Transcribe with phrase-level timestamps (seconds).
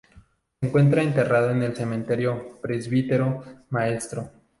[0.59, 4.31] Se encuentra enterrado en el Cementerio Presbítero Maestro.